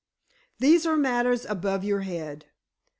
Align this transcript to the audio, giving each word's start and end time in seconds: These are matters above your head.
These 0.57 0.87
are 0.87 0.97
matters 0.97 1.45
above 1.45 1.83
your 1.83 1.99
head. 1.99 2.47